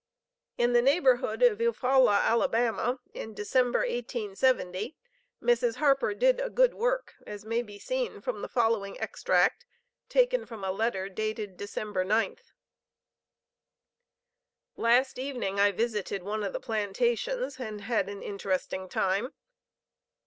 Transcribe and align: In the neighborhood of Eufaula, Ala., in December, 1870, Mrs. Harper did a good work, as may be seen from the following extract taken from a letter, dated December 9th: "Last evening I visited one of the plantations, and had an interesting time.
In 0.57 0.73
the 0.73 0.81
neighborhood 0.81 1.43
of 1.43 1.59
Eufaula, 1.59 2.27
Ala., 2.27 2.97
in 3.13 3.35
December, 3.35 3.81
1870, 3.81 4.97
Mrs. 5.39 5.75
Harper 5.75 6.15
did 6.15 6.39
a 6.39 6.49
good 6.49 6.73
work, 6.73 7.13
as 7.27 7.45
may 7.45 7.61
be 7.61 7.77
seen 7.77 8.19
from 8.19 8.41
the 8.41 8.47
following 8.47 8.99
extract 8.99 9.67
taken 10.09 10.47
from 10.47 10.63
a 10.63 10.71
letter, 10.71 11.07
dated 11.07 11.55
December 11.55 12.03
9th: 12.03 12.51
"Last 14.75 15.19
evening 15.19 15.59
I 15.59 15.71
visited 15.71 16.23
one 16.23 16.43
of 16.43 16.53
the 16.53 16.59
plantations, 16.59 17.59
and 17.59 17.81
had 17.81 18.09
an 18.09 18.23
interesting 18.23 18.89
time. 18.89 19.33